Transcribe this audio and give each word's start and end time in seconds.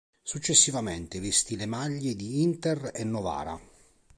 Successivamente 0.23 1.19
vestì 1.19 1.55
le 1.55 1.67
maglie 1.67 2.15
di 2.15 2.41
Inter 2.41 2.89
e 2.91 3.03
Novara. 3.03 3.59